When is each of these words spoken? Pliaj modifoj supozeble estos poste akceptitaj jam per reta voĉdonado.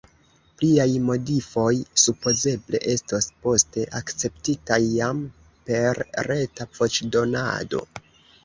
Pliaj 0.59 0.85
modifoj 1.09 1.73
supozeble 2.03 2.81
estos 2.93 3.29
poste 3.43 3.85
akceptitaj 4.01 4.81
jam 4.97 5.23
per 5.69 6.03
reta 6.31 6.69
voĉdonado. 6.81 7.85